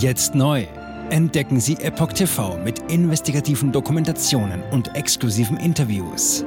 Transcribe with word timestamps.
Jetzt 0.00 0.34
neu. 0.34 0.66
Entdecken 1.10 1.60
Sie 1.60 1.74
Epoch 1.74 2.14
TV 2.14 2.56
mit 2.56 2.90
investigativen 2.90 3.70
Dokumentationen 3.70 4.62
und 4.70 4.96
exklusiven 4.96 5.58
Interviews. 5.58 6.42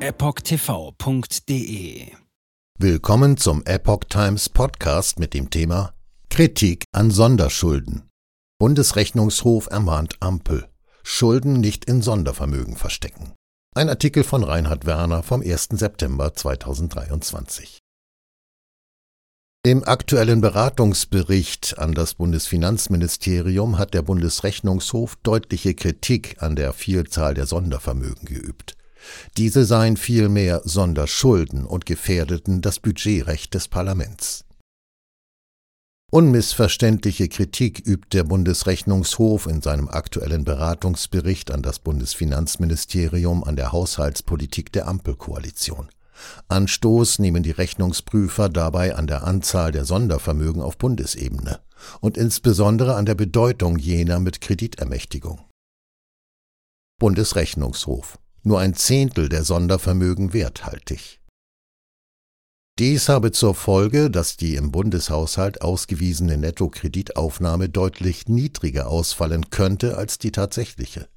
EpochTV.de 0.00 1.32
Willkommen 2.78 3.36
zum 3.36 3.62
Epoch 3.66 4.04
Times 4.08 4.48
Podcast 4.48 5.18
mit 5.18 5.34
dem 5.34 5.50
Thema 5.50 5.92
Kritik 6.30 6.86
an 6.92 7.10
Sonderschulden. 7.10 8.08
Bundesrechnungshof 8.58 9.66
ermahnt 9.66 10.16
Ampel. 10.20 10.66
Schulden 11.02 11.60
nicht 11.60 11.84
in 11.84 12.00
Sondervermögen 12.00 12.76
verstecken. 12.76 13.34
Ein 13.74 13.90
Artikel 13.90 14.24
von 14.24 14.42
Reinhard 14.42 14.86
Werner 14.86 15.22
vom 15.22 15.42
1. 15.42 15.68
September 15.72 16.32
2023. 16.32 17.83
Im 19.66 19.82
aktuellen 19.82 20.42
Beratungsbericht 20.42 21.78
an 21.78 21.94
das 21.94 22.12
Bundesfinanzministerium 22.12 23.78
hat 23.78 23.94
der 23.94 24.02
Bundesrechnungshof 24.02 25.16
deutliche 25.22 25.72
Kritik 25.72 26.36
an 26.42 26.54
der 26.54 26.74
Vielzahl 26.74 27.32
der 27.32 27.46
Sondervermögen 27.46 28.26
geübt. 28.26 28.76
Diese 29.38 29.64
seien 29.64 29.96
vielmehr 29.96 30.60
Sonderschulden 30.64 31.64
und 31.64 31.86
gefährdeten 31.86 32.60
das 32.60 32.78
Budgetrecht 32.78 33.54
des 33.54 33.68
Parlaments. 33.68 34.44
Unmissverständliche 36.10 37.30
Kritik 37.30 37.86
übt 37.86 38.08
der 38.12 38.24
Bundesrechnungshof 38.24 39.46
in 39.46 39.62
seinem 39.62 39.88
aktuellen 39.88 40.44
Beratungsbericht 40.44 41.50
an 41.50 41.62
das 41.62 41.78
Bundesfinanzministerium 41.78 43.42
an 43.42 43.56
der 43.56 43.72
Haushaltspolitik 43.72 44.72
der 44.72 44.88
Ampelkoalition. 44.88 45.88
Anstoß 46.48 47.18
nehmen 47.18 47.42
die 47.42 47.50
Rechnungsprüfer 47.50 48.48
dabei 48.48 48.94
an 48.94 49.06
der 49.06 49.24
Anzahl 49.24 49.72
der 49.72 49.84
Sondervermögen 49.84 50.62
auf 50.62 50.78
Bundesebene 50.78 51.60
und 52.00 52.16
insbesondere 52.16 52.94
an 52.96 53.06
der 53.06 53.14
Bedeutung 53.14 53.78
jener 53.78 54.20
mit 54.20 54.40
Kreditermächtigung. 54.40 55.40
Bundesrechnungshof 56.98 58.18
nur 58.44 58.60
ein 58.60 58.74
Zehntel 58.74 59.28
der 59.28 59.42
Sondervermögen 59.42 60.32
werthaltig. 60.32 61.20
Dies 62.78 63.08
habe 63.08 63.32
zur 63.32 63.54
Folge, 63.54 64.10
dass 64.10 64.36
die 64.36 64.56
im 64.56 64.72
Bundeshaushalt 64.72 65.62
ausgewiesene 65.62 66.36
Nettokreditaufnahme 66.36 67.68
deutlich 67.68 68.28
niedriger 68.28 68.88
ausfallen 68.88 69.50
könnte 69.50 69.96
als 69.96 70.18
die 70.18 70.32
tatsächliche. 70.32 71.08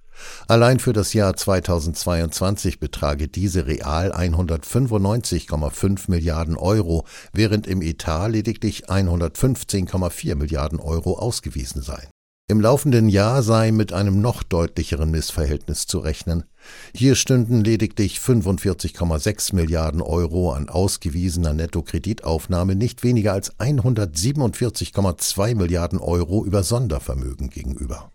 Allein 0.48 0.80
für 0.80 0.94
das 0.94 1.14
Jahr 1.14 1.36
2022 1.36 2.80
betrage 2.80 3.28
diese 3.28 3.68
real 3.68 4.12
195,5 4.12 6.10
Milliarden 6.10 6.58
Euro, 6.58 7.06
während 7.34 7.68
im 7.68 7.82
Etat 7.82 8.28
lediglich 8.28 8.90
115,4 8.90 10.36
Milliarden 10.36 10.80
Euro 10.80 11.20
ausgewiesen 11.20 11.82
seien. 11.82 12.10
Im 12.50 12.62
laufenden 12.62 13.10
Jahr 13.10 13.44
sei 13.44 13.74
mit 13.74 13.92
einem 13.92 14.22
noch 14.22 14.42
deutlicheren 14.42 15.12
Missverhältnis 15.12 15.86
zu 15.86 16.00
rechnen. 16.00 16.46
Hier 16.96 17.16
stünden 17.16 17.62
lediglich 17.62 18.20
45,6 18.20 19.54
Milliarden 19.54 20.02
Euro 20.02 20.54
an 20.54 20.70
ausgewiesener 20.70 21.54
Nettokreditaufnahme 21.54 22.76
nicht 22.76 23.04
weniger 23.04 23.34
als 23.34 23.54
147,2 23.60 25.56
Milliarden 25.56 26.00
Euro 26.00 26.46
über 26.46 26.64
Sondervermögen 26.64 27.50
gegenüber. 27.50 28.14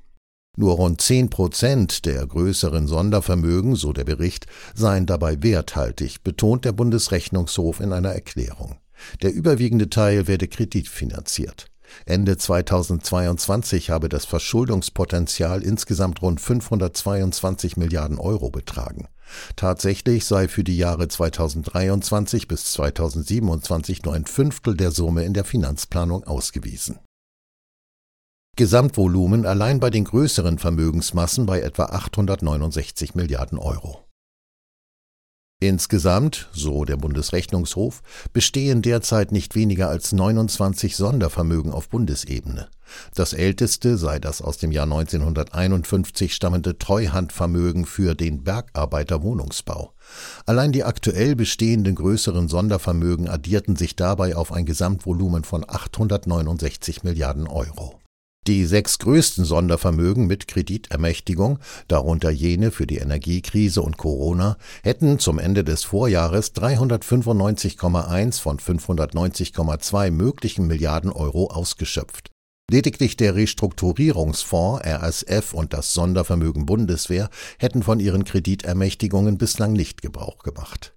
Nur 0.55 0.75
rund 0.75 1.01
10 1.01 1.31
Prozent 1.31 2.05
der 2.05 2.27
größeren 2.27 2.87
Sondervermögen, 2.87 3.75
so 3.75 3.95
der 3.95 4.05
Bericht, 4.05 4.47
seien 4.75 5.07
dabei 5.07 5.43
werthaltig, 5.43 6.23
betont 6.23 6.67
der 6.67 6.73
Bundesrechnungshof 6.73 7.81
in 7.81 7.93
einer 7.93 8.11
Erklärung. 8.11 8.77
Der 9.23 9.33
überwiegende 9.33 9.89
Teil 9.89 10.29
werde 10.29 10.49
kreditfinanziert. 10.49 11.67
Ende 12.05 12.37
2022 12.37 13.91
habe 13.91 14.09
das 14.09 14.25
Verschuldungspotenzial 14.25 15.63
insgesamt 15.63 16.21
rund 16.21 16.41
522 16.41 17.77
Milliarden 17.77 18.19
Euro 18.19 18.51
betragen. 18.51 19.09
Tatsächlich 19.57 20.27
sei 20.27 20.49
für 20.49 20.65
die 20.65 20.77
Jahre 20.77 21.09
2023 21.09 22.49
bis 22.49 22.73
2027 22.73 24.03
nur 24.03 24.15
ein 24.15 24.27
Fünftel 24.27 24.77
der 24.77 24.91
Summe 24.91 25.25
in 25.25 25.33
der 25.33 25.45
Finanzplanung 25.45 26.25
ausgewiesen. 26.25 26.99
Gesamtvolumen 28.55 29.47
allein 29.47 29.81
bei 29.81 29.89
den 29.89 30.05
größeren 30.05 30.59
Vermögensmassen 30.59 31.47
bei 31.47 31.63
etwa 31.63 31.87
869 31.87 33.15
Milliarden 33.15 33.57
Euro. 33.57 34.05
Insgesamt, 35.59 36.51
so 36.53 36.85
der 36.85 36.99
Bundesrechnungshof, 36.99 38.03
bestehen 38.35 38.83
derzeit 38.83 39.33
nicht 39.33 39.55
weniger 39.55 39.89
als 39.89 40.13
29 40.13 40.97
Sondervermögen 40.97 41.73
auf 41.73 41.89
Bundesebene. 41.89 42.69
Das 43.15 43.33
älteste 43.33 43.97
sei 43.97 44.19
das 44.19 44.43
aus 44.43 44.59
dem 44.59 44.71
Jahr 44.71 44.85
1951 44.85 46.35
stammende 46.35 46.77
Treuhandvermögen 46.77 47.87
für 47.87 48.15
den 48.15 48.45
Bergarbeiterwohnungsbau. 48.45 49.95
Allein 50.45 50.73
die 50.73 50.85
aktuell 50.85 51.37
bestehenden 51.37 51.95
größeren 51.95 52.49
Sondervermögen 52.49 53.29
addierten 53.29 53.77
sich 53.77 53.97
dabei 53.97 54.37
auf 54.37 54.53
ein 54.53 54.67
Gesamtvolumen 54.67 55.45
von 55.45 55.65
869 55.67 57.03
Milliarden 57.03 57.47
Euro. 57.47 58.02
Die 58.49 58.65
sechs 58.65 58.99
größten 58.99 59.45
Sondervermögen 59.45 60.27
mit 60.27 60.49
Kreditermächtigung, 60.49 61.61
darunter 61.87 62.31
jene 62.31 62.73
für 62.73 62.89
die 62.89 62.97
Energiekrise 62.97 63.83
und 63.83 63.99
Corona, 63.99 64.57
hätten 64.83 65.21
zum 65.21 65.39
Ende 65.39 65.63
des 65.63 65.85
Vorjahres 65.85 66.53
395,1 66.57 68.41
von 68.41 68.59
590,2 68.59 70.11
möglichen 70.11 70.67
Milliarden 70.67 71.13
Euro 71.13 71.53
ausgeschöpft. 71.53 72.33
Lediglich 72.69 73.17
der 73.17 73.37
Restrukturierungsfonds 73.37 74.85
RSF 74.85 75.55
und 75.55 75.73
das 75.73 75.95
Sondervermögen 75.95 76.67
Bundeswehr 76.67 77.31
hätten 77.61 77.85
von 77.85 78.01
ihren 78.01 78.25
Kreditermächtigungen 78.25 79.39
bislang 79.39 79.73
nicht 79.73 80.03
Gebrauch 80.03 80.39
gemacht. 80.39 80.95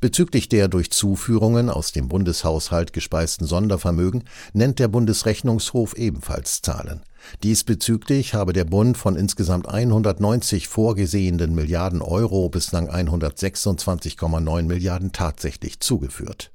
Bezüglich 0.00 0.48
der 0.48 0.68
durch 0.68 0.90
Zuführungen 0.90 1.70
aus 1.70 1.92
dem 1.92 2.08
Bundeshaushalt 2.08 2.92
gespeisten 2.92 3.46
Sondervermögen 3.46 4.24
nennt 4.52 4.78
der 4.78 4.88
Bundesrechnungshof 4.88 5.94
ebenfalls 5.94 6.62
Zahlen. 6.62 7.02
Diesbezüglich 7.42 8.34
habe 8.34 8.52
der 8.52 8.64
Bund 8.64 8.96
von 8.96 9.16
insgesamt 9.16 9.68
190 9.68 10.68
vorgesehenen 10.68 11.54
Milliarden 11.54 12.02
Euro 12.02 12.48
bislang 12.48 12.90
126,9 12.90 14.62
Milliarden 14.62 15.12
tatsächlich 15.12 15.80
zugeführt. 15.80 16.52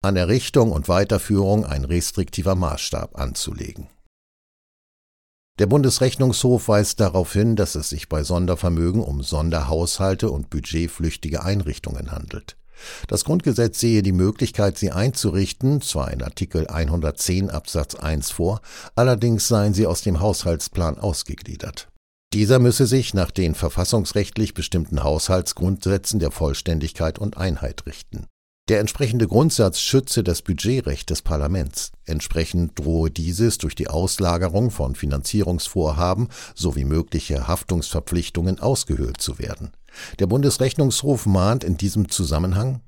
An 0.00 0.16
Errichtung 0.16 0.70
und 0.70 0.88
Weiterführung 0.88 1.66
ein 1.66 1.84
restriktiver 1.84 2.54
Maßstab 2.54 3.18
anzulegen. 3.18 3.88
Der 5.58 5.66
Bundesrechnungshof 5.66 6.68
weist 6.68 7.00
darauf 7.00 7.32
hin, 7.32 7.56
dass 7.56 7.74
es 7.74 7.88
sich 7.88 8.08
bei 8.08 8.22
Sondervermögen 8.22 9.02
um 9.02 9.22
Sonderhaushalte 9.22 10.30
und 10.30 10.50
budgetflüchtige 10.50 11.42
Einrichtungen 11.42 12.12
handelt. 12.12 12.56
Das 13.08 13.24
Grundgesetz 13.24 13.80
sehe 13.80 14.02
die 14.02 14.12
Möglichkeit, 14.12 14.78
sie 14.78 14.92
einzurichten, 14.92 15.80
zwar 15.80 16.12
in 16.12 16.22
Artikel 16.22 16.68
110 16.68 17.50
Absatz 17.50 17.96
1 17.96 18.30
vor, 18.30 18.60
allerdings 18.94 19.48
seien 19.48 19.74
sie 19.74 19.86
aus 19.88 20.02
dem 20.02 20.20
Haushaltsplan 20.20 20.96
ausgegliedert. 20.96 21.88
Dieser 22.32 22.60
müsse 22.60 22.86
sich 22.86 23.12
nach 23.14 23.32
den 23.32 23.56
verfassungsrechtlich 23.56 24.54
bestimmten 24.54 25.02
Haushaltsgrundsätzen 25.02 26.20
der 26.20 26.30
Vollständigkeit 26.30 27.18
und 27.18 27.36
Einheit 27.36 27.84
richten. 27.86 28.26
Der 28.68 28.80
entsprechende 28.80 29.26
Grundsatz 29.26 29.80
schütze 29.80 30.22
das 30.22 30.42
Budgetrecht 30.42 31.08
des 31.08 31.22
Parlaments. 31.22 31.90
Entsprechend 32.04 32.78
drohe 32.78 33.10
dieses 33.10 33.56
durch 33.56 33.74
die 33.74 33.88
Auslagerung 33.88 34.70
von 34.70 34.94
Finanzierungsvorhaben 34.94 36.28
sowie 36.54 36.84
mögliche 36.84 37.48
Haftungsverpflichtungen 37.48 38.60
ausgehöhlt 38.60 39.22
zu 39.22 39.38
werden. 39.38 39.70
Der 40.18 40.26
Bundesrechnungshof 40.26 41.24
mahnt 41.24 41.64
in 41.64 41.78
diesem 41.78 42.10
Zusammenhang 42.10 42.82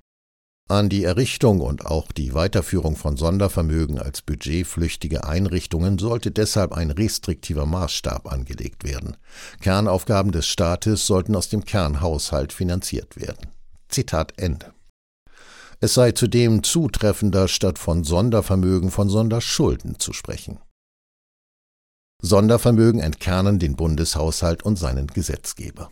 an 0.69 0.89
die 0.89 1.03
Errichtung 1.03 1.61
und 1.61 1.85
auch 1.85 2.13
die 2.13 2.33
Weiterführung 2.33 2.95
von 2.95 3.17
Sondervermögen 3.17 3.99
als 3.99 4.23
budgetflüchtige 4.23 5.25
Einrichtungen 5.25 5.99
sollte 5.99 6.31
deshalb 6.31 6.73
ein 6.73 6.93
restriktiver 6.93 7.67
Maßstab 7.67 8.31
angelegt 8.31 8.85
werden. 8.85 9.17
Kernaufgaben 9.61 10.31
des 10.31 10.47
Staates 10.47 11.07
sollten 11.07 11.35
aus 11.35 11.49
dem 11.49 11.65
Kernhaushalt 11.65 12.53
finanziert 12.53 13.17
werden. 13.17 13.49
Zitat 13.89 14.35
Ende. 14.37 14.73
Es 15.83 15.95
sei 15.95 16.13
zudem 16.13 16.63
zutreffender, 16.63 17.49
statt 17.49 17.79
von 17.79 18.05
Sondervermögen 18.05 18.91
von 18.91 19.09
Sonderschulden 19.09 19.99
zu 19.99 20.13
sprechen. 20.13 20.59
Sondervermögen 22.23 23.01
entkernen 23.01 23.59
den 23.59 23.77
Bundeshaushalt 23.77 24.63
und 24.63 24.77
seinen 24.77 25.07
Gesetzgeber. 25.07 25.91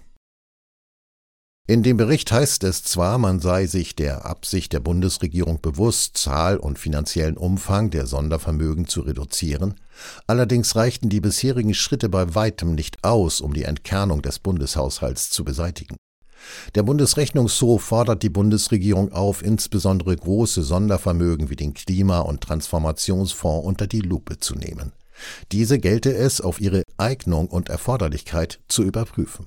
In 1.67 1.83
dem 1.83 1.97
Bericht 1.97 2.33
heißt 2.33 2.65
es 2.65 2.83
zwar, 2.83 3.17
man 3.19 3.41
sei 3.41 3.67
sich 3.67 3.95
der 3.95 4.27
Absicht 4.27 4.75
der 4.75 4.81
Bundesregierung 4.81 5.61
bewusst, 5.61 6.19
Zahl 6.19 6.59
und 6.59 6.79
finanziellen 6.79 7.37
Umfang 7.39 7.91
der 7.91 8.07
Sondervermögen 8.07 8.89
zu 8.89 9.03
reduzieren, 9.03 9.81
allerdings 10.27 10.77
reichten 10.77 11.09
die 11.09 11.21
bisherigen 11.21 11.75
Schritte 11.75 12.11
bei 12.11 12.35
weitem 12.35 12.75
nicht 12.75 13.05
aus, 13.05 13.41
um 13.41 13.55
die 13.55 13.65
Entkernung 13.65 14.21
des 14.21 14.39
Bundeshaushalts 14.39 15.31
zu 15.31 15.45
beseitigen. 15.45 15.97
Der 16.75 16.83
Bundesrechnungshof 16.83 17.83
fordert 17.83 18.23
die 18.23 18.29
Bundesregierung 18.29 19.13
auf, 19.13 19.43
insbesondere 19.43 20.17
große 20.17 20.63
Sondervermögen 20.63 21.51
wie 21.51 21.57
den 21.57 21.75
Klima- 21.75 22.21
und 22.21 22.41
Transformationsfonds 22.41 23.67
unter 23.67 23.87
die 23.87 24.01
Lupe 24.01 24.39
zu 24.39 24.55
nehmen. 24.55 24.93
Diese 25.53 25.79
gelte 25.79 26.15
es 26.15 26.41
auf 26.41 26.61
ihre 26.61 26.83
Eignung 26.97 27.49
und 27.49 27.69
Erforderlichkeit 27.69 28.61
zu 28.69 28.83
überprüfen. 28.83 29.47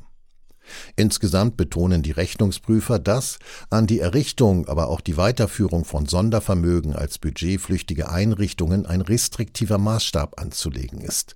Insgesamt 0.95 1.57
betonen 1.57 2.01
die 2.01 2.11
Rechnungsprüfer, 2.11 2.99
dass 2.99 3.39
an 3.69 3.87
die 3.87 3.99
Errichtung, 3.99 4.67
aber 4.67 4.89
auch 4.89 5.01
die 5.01 5.17
Weiterführung 5.17 5.85
von 5.85 6.05
Sondervermögen 6.05 6.95
als 6.95 7.17
budgetflüchtige 7.17 8.09
Einrichtungen 8.09 8.85
ein 8.85 9.01
restriktiver 9.01 9.77
Maßstab 9.77 10.39
anzulegen 10.39 11.01
ist. 11.01 11.35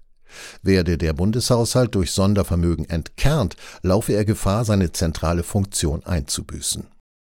Werde 0.61 0.97
der 0.97 1.13
Bundeshaushalt 1.13 1.95
durch 1.95 2.11
Sondervermögen 2.11 2.89
entkernt, 2.89 3.55
laufe 3.81 4.13
er 4.13 4.25
Gefahr, 4.25 4.65
seine 4.65 4.91
zentrale 4.91 5.43
Funktion 5.43 6.05
einzubüßen. 6.05 6.87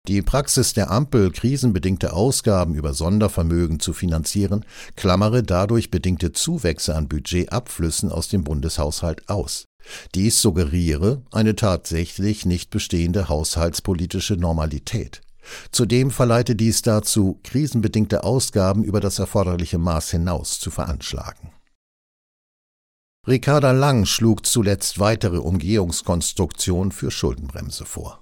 Die 0.09 0.21
Praxis 0.21 0.73
der 0.73 0.91
Ampel, 0.91 1.31
krisenbedingte 1.31 2.11
Ausgaben 2.11 2.75
über 2.75 2.93
Sondervermögen 2.93 3.79
zu 3.79 3.93
finanzieren, 3.93 4.65
klammere 4.97 5.43
dadurch 5.43 5.91
bedingte 5.91 6.33
Zuwächse 6.33 6.93
an 6.93 7.07
Budgetabflüssen 7.07 8.11
aus 8.11 8.27
dem 8.27 8.43
Bundeshaushalt 8.43 9.29
aus. 9.29 9.63
Dies 10.13 10.41
suggeriere 10.41 11.21
eine 11.31 11.55
tatsächlich 11.55 12.45
nicht 12.45 12.69
bestehende 12.69 13.29
haushaltspolitische 13.29 14.35
Normalität. 14.35 15.21
Zudem 15.71 16.11
verleite 16.11 16.57
dies 16.57 16.81
dazu, 16.81 17.39
krisenbedingte 17.43 18.25
Ausgaben 18.25 18.83
über 18.83 18.99
das 18.99 19.19
erforderliche 19.19 19.77
Maß 19.77 20.11
hinaus 20.11 20.59
zu 20.59 20.69
veranschlagen. 20.69 21.52
Ricarda 23.25 23.71
Lang 23.71 24.05
schlug 24.05 24.45
zuletzt 24.45 24.99
weitere 24.99 25.37
Umgehungskonstruktionen 25.37 26.91
für 26.91 27.09
Schuldenbremse 27.09 27.85
vor. 27.85 28.21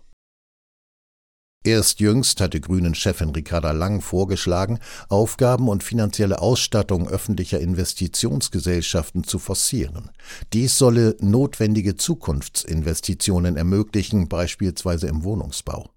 Erst 1.64 2.00
jüngst 2.00 2.40
hatte 2.40 2.62
Grünen-Chefin 2.62 3.30
Ricarda 3.30 3.72
Lang 3.72 4.02
vorgeschlagen, 4.02 4.78
Aufgaben 5.10 5.70
und 5.70 5.84
finanzielle 5.84 6.40
Ausstattung 6.40 7.10
öffentlicher 7.10 7.60
Investitionsgesellschaften 7.60 9.24
zu 9.24 9.40
forcieren. 9.40 10.12
Dies 10.54 10.78
solle 10.78 11.16
notwendige 11.20 11.96
Zukunftsinvestitionen 11.96 13.58
ermöglichen, 13.58 14.30
beispielsweise 14.30 15.08
im 15.08 15.24
Wohnungsbau. 15.24 15.90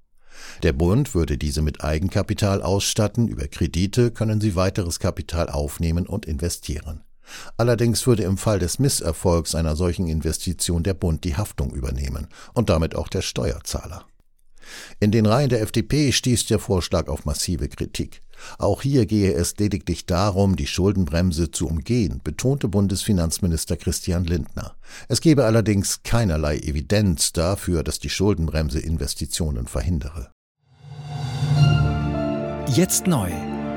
Der 0.62 0.72
Bund 0.72 1.14
würde 1.14 1.36
diese 1.36 1.60
mit 1.60 1.84
Eigenkapital 1.84 2.62
ausstatten, 2.62 3.28
über 3.28 3.48
Kredite 3.48 4.12
können 4.12 4.40
sie 4.40 4.56
weiteres 4.56 4.98
Kapital 4.98 5.50
aufnehmen 5.50 6.06
und 6.06 6.24
investieren. 6.24 7.04
Allerdings 7.56 8.06
würde 8.06 8.24
im 8.24 8.38
Fall 8.38 8.58
des 8.58 8.78
Misserfolgs 8.78 9.54
einer 9.54 9.76
solchen 9.76 10.08
Investition 10.08 10.82
der 10.82 10.94
Bund 10.94 11.24
die 11.24 11.36
Haftung 11.36 11.72
übernehmen 11.74 12.28
und 12.52 12.70
damit 12.70 12.94
auch 12.94 13.08
der 13.08 13.22
Steuerzahler. 13.22 14.06
In 15.00 15.10
den 15.10 15.26
Reihen 15.26 15.50
der 15.50 15.60
FDP 15.60 16.12
stieß 16.12 16.46
der 16.46 16.58
Vorschlag 16.58 17.08
auf 17.08 17.24
massive 17.24 17.68
Kritik. 17.68 18.22
Auch 18.58 18.82
hier 18.82 19.06
gehe 19.06 19.32
es 19.32 19.56
lediglich 19.58 20.06
darum, 20.06 20.56
die 20.56 20.66
Schuldenbremse 20.66 21.50
zu 21.50 21.68
umgehen, 21.68 22.20
betonte 22.22 22.68
Bundesfinanzminister 22.68 23.76
Christian 23.76 24.24
Lindner. 24.24 24.74
Es 25.08 25.20
gebe 25.20 25.44
allerdings 25.44 26.02
keinerlei 26.02 26.58
Evidenz 26.58 27.32
dafür, 27.32 27.82
dass 27.82 27.98
die 27.98 28.10
Schuldenbremse 28.10 28.80
Investitionen 28.80 29.66
verhindere. 29.66 30.30
Jetzt 32.68 33.06
neu. 33.06 33.30